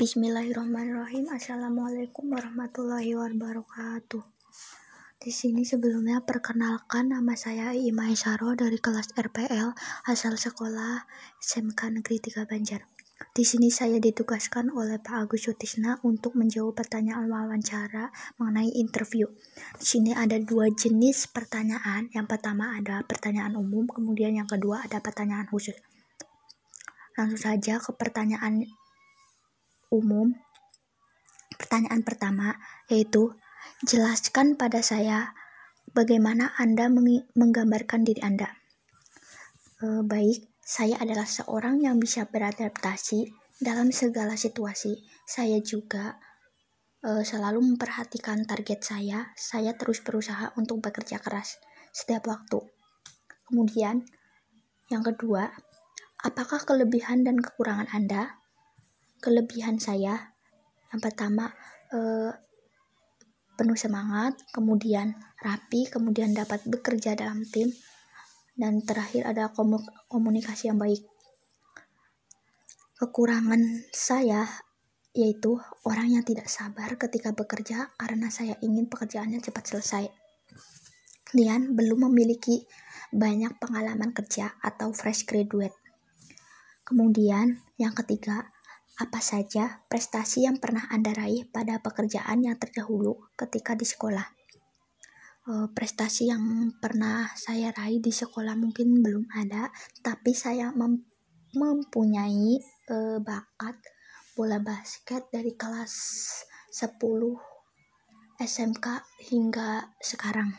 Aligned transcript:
Bismillahirrahmanirrahim. 0.00 1.28
Assalamualaikum 1.28 2.32
warahmatullahi 2.32 3.12
wabarakatuh. 3.20 4.24
Di 5.20 5.28
sini 5.28 5.60
sebelumnya 5.60 6.24
perkenalkan 6.24 7.12
nama 7.12 7.36
saya 7.36 7.76
Ima 7.76 8.08
Isaro 8.08 8.56
dari 8.56 8.80
kelas 8.80 9.12
RPL 9.12 9.76
asal 10.08 10.40
sekolah 10.40 11.04
SMK 11.36 12.00
Negeri 12.00 12.16
3 12.16 12.48
Banjar. 12.48 12.88
Di 13.36 13.44
sini 13.44 13.68
saya 13.68 14.00
ditugaskan 14.00 14.72
oleh 14.72 14.96
Pak 15.04 15.28
Agus 15.28 15.44
Sutisna 15.44 16.00
untuk 16.00 16.32
menjawab 16.32 16.80
pertanyaan 16.80 17.28
wawancara 17.28 18.08
mengenai 18.40 18.72
interview. 18.72 19.28
Di 19.76 19.84
sini 19.84 20.16
ada 20.16 20.40
dua 20.40 20.72
jenis 20.72 21.28
pertanyaan. 21.28 22.08
Yang 22.16 22.24
pertama 22.24 22.72
ada 22.72 23.04
pertanyaan 23.04 23.52
umum, 23.52 23.84
kemudian 23.84 24.32
yang 24.32 24.48
kedua 24.48 24.80
ada 24.80 25.04
pertanyaan 25.04 25.44
khusus. 25.52 25.76
Langsung 27.20 27.52
saja 27.52 27.76
ke 27.76 27.92
pertanyaan 27.92 28.64
umum. 29.90 30.32
Pertanyaan 31.58 32.00
pertama 32.06 32.56
yaitu 32.88 33.36
jelaskan 33.84 34.56
pada 34.56 34.80
saya 34.80 35.34
bagaimana 35.92 36.54
Anda 36.56 36.88
menggambarkan 37.36 38.06
diri 38.06 38.22
Anda. 38.22 38.54
E, 39.82 40.06
baik, 40.06 40.48
saya 40.62 40.96
adalah 41.02 41.26
seorang 41.26 41.82
yang 41.82 41.98
bisa 41.98 42.26
beradaptasi 42.30 43.30
dalam 43.60 43.90
segala 43.92 44.38
situasi. 44.38 45.04
Saya 45.26 45.58
juga 45.60 46.16
e, 47.02 47.26
selalu 47.26 47.74
memperhatikan 47.74 48.46
target 48.46 48.80
saya. 48.80 49.34
Saya 49.36 49.74
terus 49.76 50.00
berusaha 50.00 50.54
untuk 50.56 50.80
bekerja 50.80 51.20
keras 51.20 51.60
setiap 51.90 52.30
waktu. 52.30 52.62
Kemudian, 53.50 54.06
yang 54.88 55.02
kedua, 55.02 55.50
apakah 56.22 56.62
kelebihan 56.62 57.26
dan 57.26 57.42
kekurangan 57.42 57.90
Anda? 57.90 58.39
Kelebihan 59.20 59.76
saya. 59.78 60.34
Yang 60.90 61.00
pertama 61.06 61.52
eh, 61.92 62.32
penuh 63.60 63.76
semangat 63.76 64.40
kemudian 64.56 65.12
rapi 65.44 65.84
kemudian 65.86 66.32
dapat 66.32 66.64
bekerja 66.64 67.12
dalam 67.12 67.44
tim 67.44 67.68
dan 68.56 68.80
terakhir 68.84 69.28
ada 69.28 69.52
komunikasi 70.08 70.72
yang 70.72 70.80
baik. 70.80 71.04
Kekurangan 72.96 73.88
saya 73.92 74.44
yaitu 75.16 75.58
orang 75.82 76.12
yang 76.12 76.24
tidak 76.24 76.46
sabar 76.46 76.94
ketika 76.94 77.32
bekerja 77.34 77.90
karena 77.98 78.28
saya 78.30 78.54
ingin 78.62 78.86
pekerjaannya 78.86 79.42
cepat 79.42 79.64
selesai. 79.66 80.04
Kemudian 81.26 81.74
belum 81.74 82.10
memiliki 82.10 82.66
banyak 83.10 83.58
pengalaman 83.58 84.14
kerja 84.14 84.54
atau 84.62 84.94
fresh 84.94 85.26
graduate. 85.26 85.74
Kemudian 86.86 87.62
yang 87.78 87.94
ketiga 87.94 88.50
apa 89.00 89.24
saja 89.24 89.80
prestasi 89.88 90.44
yang 90.44 90.60
pernah 90.60 90.84
Anda 90.92 91.16
raih 91.16 91.48
pada 91.48 91.80
pekerjaan 91.80 92.44
yang 92.44 92.60
terdahulu 92.60 93.32
ketika 93.32 93.72
di 93.72 93.88
sekolah? 93.88 94.28
Uh, 95.48 95.72
prestasi 95.72 96.28
yang 96.28 96.76
pernah 96.84 97.32
saya 97.32 97.72
raih 97.72 98.04
di 98.04 98.12
sekolah 98.12 98.52
mungkin 98.60 99.00
belum 99.00 99.24
ada, 99.32 99.72
tapi 100.04 100.36
saya 100.36 100.68
mem 100.76 101.00
mempunyai 101.56 102.60
uh, 102.92 103.18
bakat 103.24 103.80
bola 104.36 104.60
basket 104.60 105.32
dari 105.32 105.56
kelas 105.56 105.96
10 106.68 107.00
SMK 108.36 108.86
hingga 109.32 109.96
sekarang. 109.96 110.54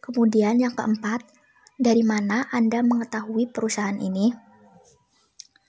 Kemudian 0.00 0.56
yang 0.56 0.72
keempat, 0.72 1.20
dari 1.76 2.00
mana 2.00 2.48
Anda 2.48 2.80
mengetahui 2.80 3.52
perusahaan 3.52 4.00
ini? 4.00 4.32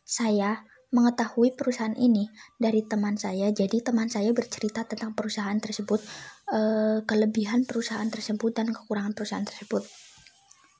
Saya 0.07 0.68
mengetahui 0.89 1.53
perusahaan 1.53 1.93
ini 1.93 2.29
dari 2.57 2.81
teman 2.81 3.13
saya. 3.13 3.53
Jadi 3.53 3.85
teman 3.85 4.09
saya 4.09 4.33
bercerita 4.33 4.85
tentang 4.89 5.13
perusahaan 5.13 5.57
tersebut, 5.57 6.01
eh, 6.49 7.05
kelebihan 7.05 7.65
perusahaan 7.69 8.09
tersebut 8.09 8.57
dan 8.57 8.73
kekurangan 8.73 9.13
perusahaan 9.13 9.45
tersebut. 9.45 9.85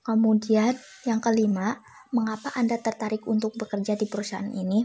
Kemudian 0.02 0.74
yang 1.06 1.22
kelima, 1.22 1.78
mengapa 2.10 2.50
Anda 2.58 2.82
tertarik 2.82 3.30
untuk 3.30 3.54
bekerja 3.54 3.94
di 3.94 4.10
perusahaan 4.10 4.50
ini? 4.50 4.82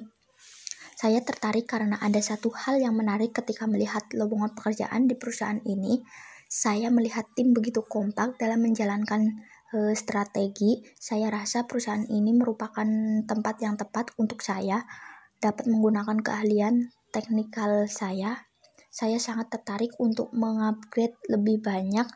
Saya 0.95 1.25
tertarik 1.25 1.67
karena 1.67 1.99
ada 1.99 2.21
satu 2.21 2.53
hal 2.53 2.79
yang 2.79 2.95
menarik 2.95 3.35
ketika 3.35 3.65
melihat 3.67 4.05
lowongan 4.15 4.53
pekerjaan 4.55 5.09
di 5.11 5.17
perusahaan 5.19 5.59
ini. 5.65 6.05
Saya 6.47 6.93
melihat 6.93 7.27
tim 7.35 7.51
begitu 7.51 7.83
kompak 7.83 8.39
dalam 8.39 8.63
menjalankan 8.63 9.43
e, 9.75 9.91
strategi. 9.99 10.87
Saya 10.95 11.35
rasa 11.35 11.67
perusahaan 11.67 12.07
ini 12.07 12.31
merupakan 12.31 12.87
tempat 13.27 13.57
yang 13.59 13.75
tepat 13.75 14.15
untuk 14.23 14.39
saya 14.45 14.87
dapat 15.45 15.69
menggunakan 15.69 16.25
keahlian 16.25 16.89
teknikal 17.13 17.85
saya, 17.85 18.49
saya 18.89 19.21
sangat 19.21 19.53
tertarik 19.53 19.93
untuk 20.01 20.33
mengupgrade 20.33 21.21
lebih 21.29 21.61
banyak 21.61 22.09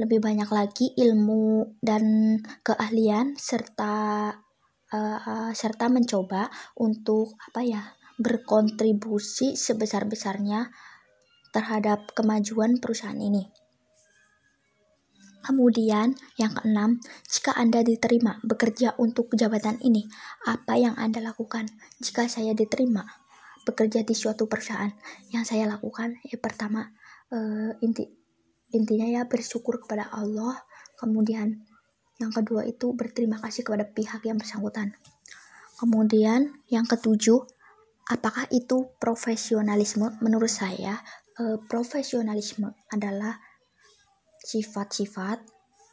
lebih 0.00 0.20
banyak 0.20 0.48
lagi 0.48 0.96
ilmu 0.96 1.76
dan 1.84 2.36
keahlian 2.64 3.36
serta 3.36 4.32
uh, 4.92 5.50
serta 5.52 5.92
mencoba 5.92 6.48
untuk 6.80 7.36
apa 7.52 7.60
ya 7.60 7.82
berkontribusi 8.16 9.56
sebesar-besarnya 9.56 10.72
terhadap 11.52 12.12
kemajuan 12.16 12.80
perusahaan 12.80 13.16
ini. 13.16 13.59
Kemudian, 15.40 16.12
yang 16.36 16.52
keenam, 16.52 17.00
jika 17.24 17.56
Anda 17.56 17.80
diterima 17.80 18.38
bekerja 18.44 18.92
untuk 19.00 19.32
jabatan 19.32 19.80
ini, 19.80 20.04
apa 20.44 20.76
yang 20.76 20.92
Anda 21.00 21.24
lakukan? 21.24 21.72
Jika 21.96 22.28
saya 22.28 22.52
diterima 22.52 23.08
bekerja 23.64 24.04
di 24.04 24.12
suatu 24.12 24.44
perusahaan, 24.44 24.92
yang 25.32 25.48
saya 25.48 25.64
lakukan, 25.64 26.20
ya 26.28 26.36
pertama, 26.36 26.92
uh, 27.32 27.72
inti 27.80 28.04
intinya 28.70 29.08
ya 29.08 29.22
bersyukur 29.26 29.82
kepada 29.82 30.12
Allah, 30.14 30.60
kemudian 31.00 31.66
yang 32.20 32.30
kedua 32.30 32.68
itu 32.68 32.92
berterima 32.92 33.40
kasih 33.40 33.64
kepada 33.64 33.88
pihak 33.88 34.22
yang 34.28 34.36
bersangkutan. 34.36 34.94
Kemudian 35.80 36.60
yang 36.68 36.84
ketujuh, 36.84 37.48
apakah 38.12 38.44
itu 38.52 38.92
profesionalisme? 39.00 40.20
Menurut 40.20 40.52
saya, 40.52 41.00
uh, 41.40 41.56
profesionalisme 41.64 42.76
adalah 42.92 43.40
sifat-sifat 44.40 45.44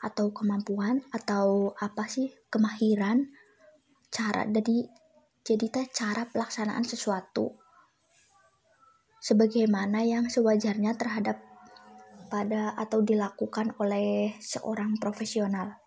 atau 0.03 0.31
kemampuan 0.31 1.03
atau 1.11 1.73
apa 1.77 2.05
sih 2.07 2.31
kemahiran 2.47 3.27
cara 4.13 4.45
jadi 4.47 4.87
jadi 5.43 5.65
teh 5.67 5.87
cara 5.91 6.27
pelaksanaan 6.27 6.85
sesuatu 6.85 7.55
sebagaimana 9.19 10.05
yang 10.07 10.29
sewajarnya 10.31 10.95
terhadap 10.95 11.41
pada 12.27 12.75
atau 12.75 12.99
dilakukan 13.01 13.75
oleh 13.79 14.35
seorang 14.43 14.99
profesional. 14.99 15.79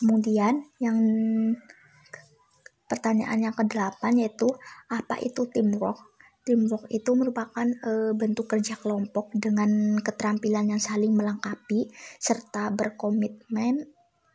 Kemudian 0.00 0.60
yang 0.76 0.96
pertanyaan 2.86 3.50
yang 3.50 3.56
kedelapan 3.56 4.12
yaitu 4.20 4.46
apa 4.92 5.16
itu 5.24 5.48
teamwork? 5.48 6.15
Teamwork 6.46 6.86
itu 6.94 7.10
merupakan 7.18 7.66
e, 7.66 8.14
bentuk 8.14 8.46
kerja 8.46 8.78
kelompok 8.78 9.34
dengan 9.34 9.98
keterampilan 9.98 10.70
yang 10.70 10.78
saling 10.78 11.10
melengkapi 11.10 11.90
serta 12.22 12.70
berkomitmen 12.70 13.82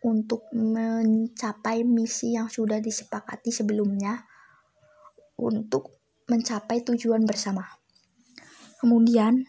untuk 0.03 0.43
mencapai 0.51 1.87
misi 1.87 2.35
yang 2.35 2.51
sudah 2.51 2.83
disepakati 2.83 3.55
sebelumnya 3.55 4.27
untuk 5.39 6.03
mencapai 6.27 6.83
tujuan 6.83 7.23
bersama. 7.23 7.63
Kemudian, 8.83 9.47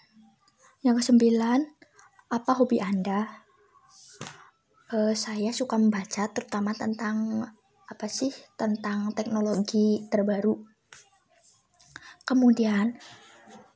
yang 0.87 0.95
kesembilan, 0.95 1.67
apa 2.31 2.53
hobi 2.55 2.79
Anda? 2.79 3.43
E, 4.87 5.19
saya 5.19 5.51
suka 5.51 5.83
membaca 5.83 6.31
terutama 6.31 6.79
tentang 6.79 7.43
apa 7.91 8.07
sih? 8.07 8.31
Tentang 8.55 9.11
teknologi 9.19 10.07
terbaru 10.07 10.72
Kemudian 12.23 12.97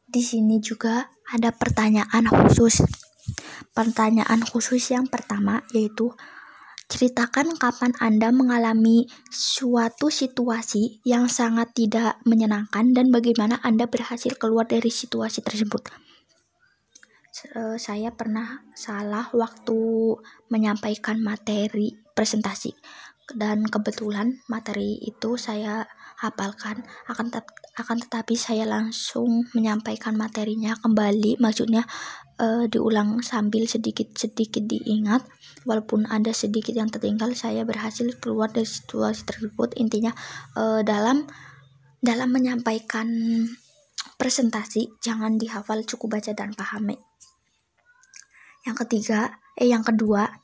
di 0.06 0.22
sini 0.22 0.62
juga 0.62 1.10
ada 1.30 1.50
pertanyaan 1.50 2.30
khusus. 2.30 2.82
Pertanyaan 3.74 4.40
khusus 4.46 4.94
yang 4.94 5.10
pertama 5.10 5.66
yaitu 5.74 6.14
ceritakan 6.86 7.58
kapan 7.58 7.92
Anda 7.98 8.30
mengalami 8.30 9.10
suatu 9.28 10.06
situasi 10.06 11.02
yang 11.02 11.26
sangat 11.26 11.74
tidak 11.74 12.22
menyenangkan 12.22 12.94
dan 12.94 13.10
bagaimana 13.10 13.58
Anda 13.66 13.90
berhasil 13.90 14.38
keluar 14.38 14.70
dari 14.70 14.88
situasi 14.88 15.42
tersebut. 15.42 16.06
Eh, 17.44 17.76
saya 17.76 18.10
pernah 18.16 18.64
salah 18.72 19.28
waktu 19.36 19.76
menyampaikan 20.48 21.20
materi 21.20 21.92
presentasi 22.16 22.72
dan 23.36 23.66
kebetulan 23.68 24.40
materi 24.48 24.96
itu 25.04 25.36
saya 25.36 25.84
hafalkan. 26.20 26.84
Akan 27.08 27.28
tet 27.28 27.44
akan 27.76 28.00
tetapi 28.00 28.34
saya 28.40 28.64
langsung 28.64 29.44
menyampaikan 29.52 30.16
materinya 30.16 30.72
kembali. 30.80 31.36
Maksudnya 31.40 31.84
uh, 32.40 32.64
diulang 32.68 33.20
sambil 33.20 33.68
sedikit-sedikit 33.68 34.64
diingat. 34.64 35.24
Walaupun 35.68 36.08
ada 36.08 36.32
sedikit 36.32 36.72
yang 36.72 36.88
tertinggal 36.88 37.36
saya 37.36 37.66
berhasil 37.68 38.06
keluar 38.18 38.48
dari 38.48 38.68
situasi 38.68 39.28
tersebut. 39.28 39.76
Intinya 39.76 40.16
uh, 40.56 40.80
dalam 40.80 41.28
dalam 42.00 42.28
menyampaikan 42.32 43.08
presentasi 44.16 44.96
jangan 45.04 45.36
dihafal 45.36 45.84
cukup 45.84 46.20
baca 46.20 46.32
dan 46.32 46.56
pahami. 46.56 46.96
Yang 48.66 48.86
ketiga 48.86 49.38
eh 49.54 49.70
yang 49.70 49.86
kedua 49.86 50.42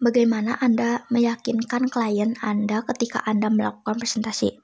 bagaimana 0.00 0.60
Anda 0.60 1.08
meyakinkan 1.08 1.88
klien 1.88 2.36
Anda 2.44 2.84
ketika 2.84 3.24
Anda 3.24 3.48
melakukan 3.48 3.96
presentasi 3.96 4.59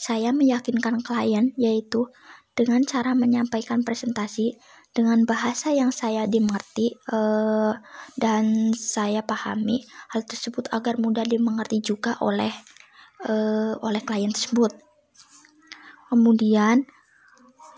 saya 0.00 0.32
meyakinkan 0.32 1.04
klien 1.04 1.52
yaitu 1.60 2.08
dengan 2.56 2.80
cara 2.88 3.12
menyampaikan 3.12 3.84
presentasi 3.84 4.56
dengan 4.96 5.28
bahasa 5.28 5.70
yang 5.76 5.92
saya 5.92 6.24
dimengerti 6.24 6.96
uh, 7.12 7.76
dan 8.16 8.72
saya 8.72 9.22
pahami 9.22 9.84
hal 10.10 10.24
tersebut 10.24 10.72
agar 10.72 10.96
mudah 10.96 11.22
dimengerti 11.22 11.84
juga 11.84 12.16
oleh 12.24 12.50
uh, 13.28 13.76
oleh 13.84 14.00
klien 14.00 14.32
tersebut. 14.32 14.72
Kemudian 16.10 16.88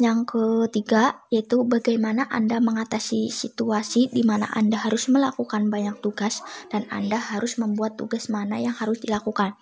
yang 0.01 0.25
ketiga 0.25 1.21
yaitu 1.29 1.69
bagaimana 1.69 2.25
Anda 2.33 2.63
mengatasi 2.65 3.29
situasi 3.29 4.09
di 4.09 4.25
mana 4.25 4.49
Anda 4.49 4.81
harus 4.81 5.11
melakukan 5.13 5.69
banyak 5.69 6.01
tugas 6.01 6.41
dan 6.73 6.89
Anda 6.89 7.21
harus 7.21 7.61
membuat 7.61 8.01
tugas 8.01 8.33
mana 8.33 8.57
yang 8.57 8.73
harus 8.73 9.03
dilakukan. 9.05 9.53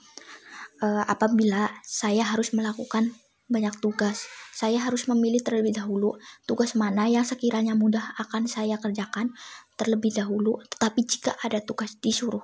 Uh, 0.81 1.05
apabila 1.05 1.69
saya 1.85 2.25
harus 2.25 2.57
melakukan 2.57 3.13
banyak 3.51 3.75
tugas. 3.83 4.31
Saya 4.55 4.79
harus 4.81 5.11
memilih 5.11 5.43
terlebih 5.43 5.75
dahulu 5.75 6.17
tugas 6.47 6.79
mana 6.79 7.11
yang 7.11 7.27
sekiranya 7.27 7.75
mudah 7.75 8.15
akan 8.17 8.47
saya 8.47 8.79
kerjakan 8.79 9.35
terlebih 9.75 10.15
dahulu. 10.15 10.63
Tetapi 10.71 11.01
jika 11.03 11.35
ada 11.43 11.59
tugas 11.61 11.99
disuruh 11.99 12.41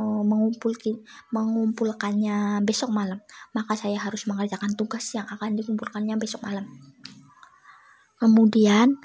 uh, 0.00 0.22
mengumpulkan 0.24 1.04
mengumpulkannya 1.30 2.64
besok 2.64 2.90
malam, 2.90 3.20
maka 3.52 3.76
saya 3.76 4.00
harus 4.00 4.24
mengerjakan 4.24 4.72
tugas 4.74 5.04
yang 5.12 5.28
akan 5.28 5.54
dikumpulkannya 5.54 6.16
besok 6.16 6.42
malam. 6.42 6.66
Kemudian 8.16 8.96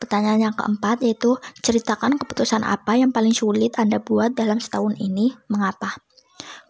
Pertanyaan 0.00 0.48
yang 0.48 0.56
keempat 0.56 1.04
yaitu 1.04 1.36
ceritakan 1.60 2.16
keputusan 2.16 2.64
apa 2.64 2.96
yang 2.96 3.12
paling 3.12 3.36
sulit 3.36 3.76
Anda 3.76 4.00
buat 4.00 4.32
dalam 4.32 4.56
setahun 4.56 4.96
ini, 4.96 5.28
mengapa? 5.52 6.00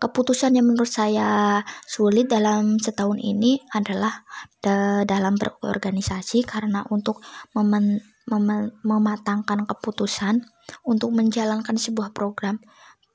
Keputusan 0.00 0.56
yang 0.56 0.66
menurut 0.66 0.88
saya 0.88 1.60
sulit 1.84 2.26
dalam 2.26 2.80
setahun 2.80 3.20
ini 3.20 3.60
adalah 3.74 4.24
da 4.60 5.04
dalam 5.04 5.36
berorganisasi 5.36 6.44
karena 6.44 6.84
untuk 6.88 7.20
memen 7.52 8.00
mem 8.30 8.70
mematangkan 8.86 9.66
keputusan 9.66 10.44
untuk 10.86 11.10
menjalankan 11.10 11.74
sebuah 11.74 12.14
program 12.14 12.62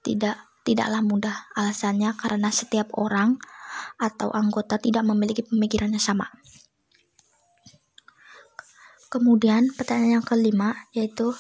tidak 0.04 0.38
tidaklah 0.66 1.00
mudah 1.00 1.36
alasannya 1.56 2.18
karena 2.18 2.50
setiap 2.50 2.92
orang 2.98 3.38
atau 4.02 4.34
anggota 4.34 4.82
tidak 4.82 5.06
memiliki 5.06 5.46
pemikiran 5.46 5.94
yang 5.94 6.04
sama. 6.04 6.28
Kemudian 9.08 9.72
pertanyaan 9.78 10.20
yang 10.20 10.26
kelima 10.28 10.76
yaitu 10.92 11.32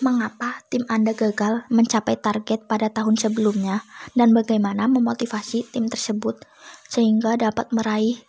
mengapa 0.00 0.62
tim 0.70 0.86
Anda 0.86 1.14
gagal 1.14 1.66
mencapai 1.68 2.18
target 2.18 2.70
pada 2.70 2.88
tahun 2.90 3.18
sebelumnya 3.18 3.82
dan 4.14 4.30
bagaimana 4.30 4.86
memotivasi 4.86 5.70
tim 5.74 5.90
tersebut 5.90 6.38
sehingga 6.86 7.34
dapat 7.34 7.70
meraih 7.74 8.22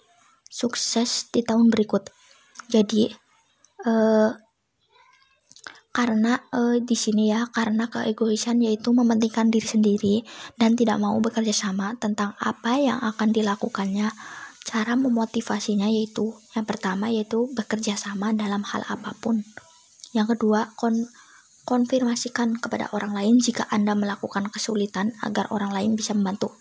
sukses 0.49 1.29
di 1.29 1.45
tahun 1.45 1.69
berikut. 1.69 2.09
Jadi 2.69 3.13
eh, 3.85 4.29
karena 5.89 6.33
eh, 6.53 6.77
di 6.81 6.97
sini 6.97 7.33
ya 7.33 7.49
karena 7.49 7.89
keegoisan 7.89 8.61
yaitu 8.61 8.93
mementingkan 8.93 9.49
diri 9.49 9.67
sendiri 9.67 10.15
dan 10.57 10.73
tidak 10.73 10.97
mau 10.97 11.17
bekerja 11.21 11.53
sama 11.53 11.93
tentang 11.97 12.33
apa 12.41 12.77
yang 12.77 12.99
akan 13.01 13.29
dilakukannya. 13.29 14.09
Cara 14.69 14.93
memotivasinya 14.93 15.89
yaitu 15.89 16.29
yang 16.53 16.65
pertama 16.65 17.09
yaitu 17.09 17.49
bekerja 17.57 17.97
sama 17.97 18.33
dalam 18.37 18.61
hal 18.61 18.85
apa 18.85 19.17
pun. 19.17 19.41
Yang 20.13 20.37
kedua, 20.37 20.73
kon 20.77 21.09
Konfirmasikan 21.67 22.57
kepada 22.57 22.91
orang 22.91 23.15
lain 23.15 23.35
jika 23.39 23.67
Anda 23.71 23.95
melakukan 23.95 24.51
kesulitan 24.51 25.15
agar 25.23 25.51
orang 25.51 25.71
lain 25.71 25.95
bisa 25.95 26.15
membantu. 26.15 26.55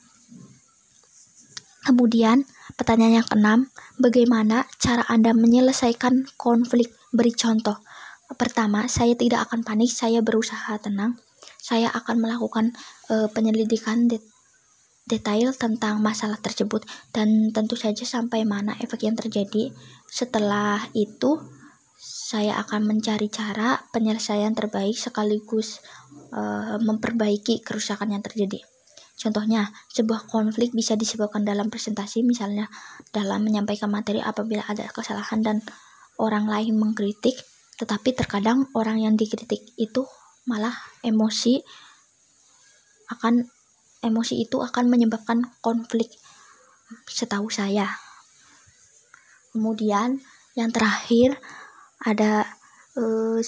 Kemudian, 1.89 2.45
pertanyaan 2.77 3.25
yang 3.25 3.29
keenam, 3.29 3.61
bagaimana 3.97 4.69
cara 4.77 5.09
Anda 5.09 5.33
menyelesaikan 5.33 6.37
konflik? 6.37 6.93
Beri 7.09 7.33
contoh. 7.33 7.81
Pertama, 8.37 8.85
saya 8.93 9.17
tidak 9.17 9.49
akan 9.49 9.65
panik, 9.65 9.89
saya 9.89 10.21
berusaha 10.21 10.77
tenang. 10.77 11.17
Saya 11.57 11.89
akan 11.89 12.21
melakukan 12.21 12.77
uh, 13.09 13.33
penyelidikan 13.33 14.13
det 14.13 14.21
detail 15.09 15.57
tentang 15.57 16.05
masalah 16.05 16.37
tersebut 16.37 16.85
dan 17.17 17.49
tentu 17.57 17.75
saja 17.81 18.05
sampai 18.05 18.45
mana 18.45 18.77
efek 18.77 19.09
yang 19.09 19.17
terjadi. 19.17 19.73
Setelah 20.05 20.85
itu, 20.93 21.41
saya 21.99 22.63
akan 22.63 22.87
mencari 22.87 23.27
cara 23.27 23.83
penyelesaian 23.91 24.55
terbaik 24.55 24.95
sekaligus 24.95 25.83
uh, 26.31 26.79
memperbaiki 26.79 27.67
kerusakan 27.67 28.15
yang 28.15 28.23
terjadi. 28.23 28.63
Contohnya, 29.19 29.75
sebuah 29.91 30.31
konflik 30.31 30.71
bisa 30.71 30.95
disebabkan 30.95 31.43
dalam 31.43 31.75
presentasi, 31.75 32.23
misalnya 32.23 32.71
dalam 33.11 33.43
menyampaikan 33.43 33.91
materi 33.91 34.23
apabila 34.23 34.63
ada 34.71 34.87
kesalahan 34.95 35.43
dan 35.43 35.59
orang 36.23 36.47
lain 36.47 36.79
mengkritik, 36.79 37.35
tetapi 37.83 38.15
terkadang 38.15 38.71
orang 38.79 39.03
yang 39.03 39.19
dikritik 39.19 39.75
itu 39.75 40.07
malah 40.47 40.79
emosi 41.03 41.59
akan 43.11 43.43
emosi 44.07 44.47
itu 44.47 44.63
akan 44.63 44.87
menyebabkan 44.87 45.51
konflik 45.59 46.15
setahu 47.11 47.51
saya. 47.51 47.91
Kemudian 49.51 50.23
yang 50.55 50.71
terakhir 50.71 51.43
ada 52.03 52.47
uh, 52.95 53.41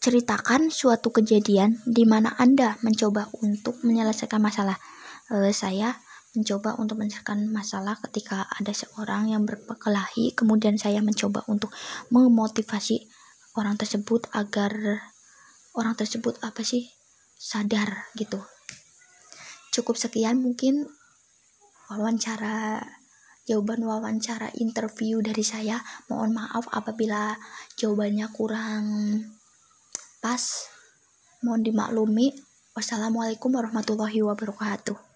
ceritakan 0.00 0.72
suatu 0.72 1.12
kejadian 1.12 1.80
di 1.84 2.08
mana 2.08 2.32
Anda 2.40 2.80
mencoba 2.80 3.28
untuk 3.44 3.80
menyelesaikan 3.84 4.40
masalah. 4.40 4.80
Uh, 5.28 5.52
saya 5.52 6.00
mencoba 6.32 6.78
untuk 6.78 7.02
menyelesaikan 7.02 7.50
masalah 7.50 7.98
ketika 8.08 8.46
ada 8.54 8.70
seorang 8.70 9.34
yang 9.34 9.42
berkelahi, 9.44 10.32
kemudian 10.32 10.78
saya 10.78 11.02
mencoba 11.02 11.42
untuk 11.50 11.74
memotivasi 12.08 13.10
orang 13.58 13.74
tersebut 13.74 14.30
agar 14.30 15.02
orang 15.74 15.94
tersebut 15.98 16.38
apa 16.40 16.62
sih 16.62 16.86
sadar 17.34 18.10
gitu. 18.14 18.38
Cukup 19.74 19.98
sekian 19.98 20.42
mungkin 20.42 20.86
wawancara 21.90 22.82
jawaban 23.50 23.82
wawancara 23.82 24.54
interview 24.62 25.18
dari 25.18 25.42
saya. 25.42 25.82
Mohon 26.06 26.38
maaf 26.38 26.70
apabila 26.70 27.34
jawabannya 27.74 28.30
kurang 28.30 28.84
pas. 30.22 30.70
Mohon 31.42 31.62
dimaklumi. 31.66 32.30
Wassalamualaikum 32.70 33.50
warahmatullahi 33.50 34.22
wabarakatuh. 34.22 35.09